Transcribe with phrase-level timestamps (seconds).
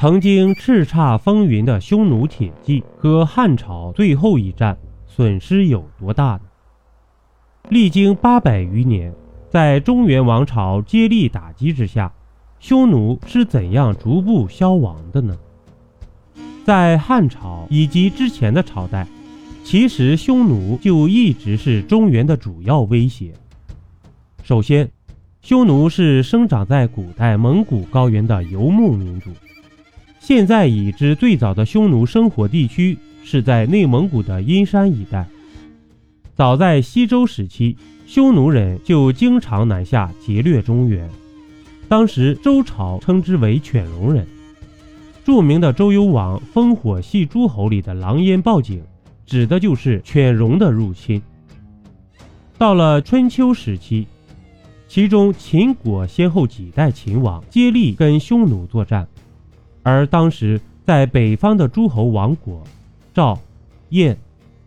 [0.00, 4.74] 曾经叱咤风云的匈奴铁骑和汉朝最后一战
[5.06, 6.40] 损失有多大呢？
[7.68, 9.14] 历经八百余年，
[9.50, 12.10] 在中原王朝接力打击之下，
[12.60, 15.36] 匈奴是怎样逐步消亡的呢？
[16.64, 19.06] 在汉朝以及之前的朝代，
[19.62, 23.34] 其实匈奴就一直是中原的主要威胁。
[24.42, 24.90] 首先，
[25.42, 29.30] 匈奴是生长在古代蒙古高原的游牧民族。
[30.30, 35.26] 现在已知最早的匈奴生活地区是在内蒙古的阴山一带。
[36.36, 41.10] 早在西周时期，匈奴人就经常南下劫掠中原，
[41.88, 44.24] 当时周朝称之为犬戎人。
[45.24, 48.80] 著名的周幽王烽火戏诸侯里的狼烟报警，
[49.26, 51.20] 指的就是犬戎的入侵。
[52.56, 54.06] 到了春秋时期，
[54.86, 59.08] 其中秦国先后几代秦王接力跟匈奴作战。
[59.82, 62.62] 而当时在北方的诸侯王国，
[63.14, 63.38] 赵、
[63.90, 64.16] 燕、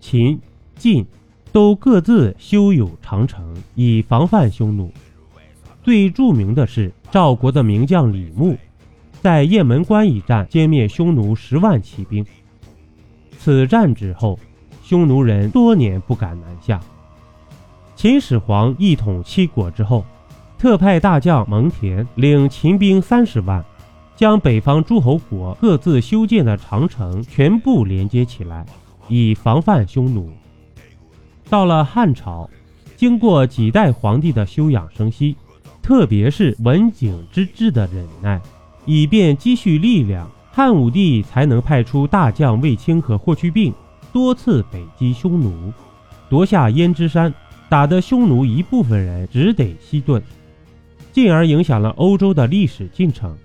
[0.00, 0.40] 秦、
[0.76, 1.06] 晋
[1.52, 4.90] 都各自修有长城，以防范匈奴。
[5.82, 8.56] 最著名的是赵国的名将李牧，
[9.20, 12.24] 在雁门关一战歼灭匈奴十万骑兵。
[13.38, 14.38] 此战之后，
[14.82, 16.80] 匈奴人多年不敢南下。
[17.96, 20.04] 秦始皇一统七国之后，
[20.56, 23.64] 特派大将蒙恬领秦兵三十万。
[24.14, 28.64] 将北方诸侯国各自修建的长城全部连接起来，
[29.08, 30.30] 以防范匈奴。
[31.48, 32.48] 到了汉朝，
[32.96, 35.36] 经过几代皇帝的休养生息，
[35.82, 38.40] 特别是文景之治的忍耐，
[38.84, 43.72] 以便积蓄力量，汉武帝才能派出大将卫青和霍去病
[44.12, 45.72] 多次北击匈奴，
[46.28, 47.32] 夺下胭脂山，
[47.68, 50.22] 打得匈奴一部分人只得西遁，
[51.10, 53.36] 进而影响了欧洲的历史进程。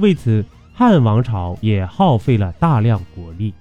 [0.00, 3.52] 为此，汉王朝也耗费了大量国力。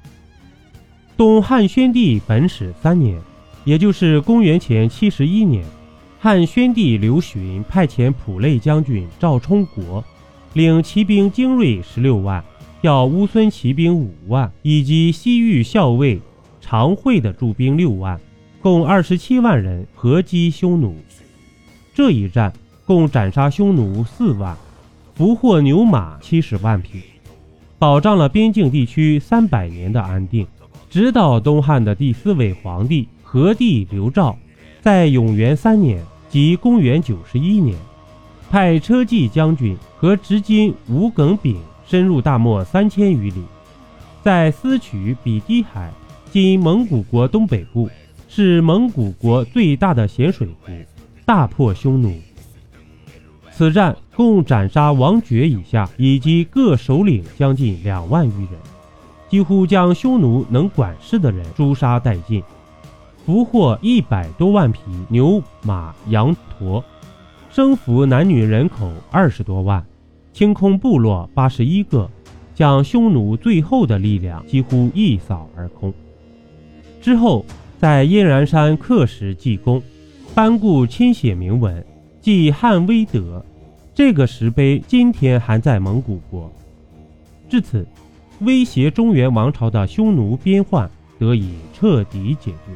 [1.18, 3.20] 东汉宣帝本始三年，
[3.66, 5.66] 也就是公元前七十一年，
[6.18, 10.04] 汉宣帝刘询派遣普类将军赵充国，
[10.54, 12.42] 领骑兵精锐十六万，
[12.82, 16.22] 调乌孙骑兵五万，以及西域校尉
[16.62, 18.18] 常惠的驻兵六万，
[18.62, 20.96] 共二十七万人合击匈奴。
[21.94, 22.54] 这一战
[22.86, 24.58] 共斩杀匈奴四万。
[25.20, 27.02] 俘获牛马七十万匹，
[27.78, 30.48] 保障了边境地区三百年的安定。
[30.90, 34.38] 直到东汉的第四位皇帝和帝刘肇，
[34.80, 37.78] 在永元三年即公元九十一年，
[38.50, 43.44] 派车骑将军和执金吴耿炳深入大漠三千余里，
[44.24, 45.92] 在司曲比低海
[46.32, 47.90] （今蒙古国东北部）
[48.30, 50.72] 是蒙古国最大的咸水湖，
[51.26, 52.18] 大破匈奴。
[53.60, 58.54] 此战共斩杀王爵以下以及各首领将近两万余人，
[59.28, 62.42] 几乎将匈奴能管事的人诛杀殆尽，
[63.26, 66.82] 俘获一百多万匹牛马羊驼，
[67.52, 69.86] 征服男女人口二十多万，
[70.32, 72.10] 清空部落八十一个，
[72.56, 75.94] 将匈奴最后的力量几乎一扫而空。
[77.02, 77.46] 之后
[77.78, 79.84] 在燕然山刻石记功，
[80.34, 81.86] 班固亲写铭文，
[82.22, 83.44] 记汉威德。
[83.94, 86.50] 这个石碑今天还在蒙古国。
[87.50, 87.86] 至此，
[88.40, 92.72] 威胁中原王朝的匈奴边患得以彻底解决。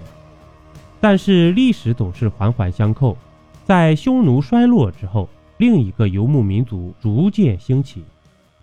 [0.99, 3.17] 但是历史总是环环相扣，
[3.63, 8.03] 在匈奴衰落之后，另一个游牧民族逐渐兴起，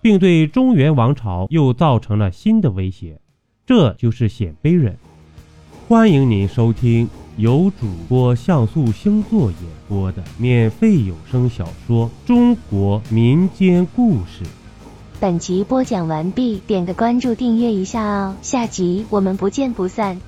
[0.03, 3.19] 并对中原王朝又造成了新的威胁，
[3.65, 4.99] 这就是鲜卑人。
[5.89, 7.09] 欢迎您收听。
[7.37, 14.45] 由主播像素星座演播的免费有声小说《中国民间故事》。
[15.19, 20.21] 本集播讲完毕，点个关注，订阅一下哦，下集我们不见不散。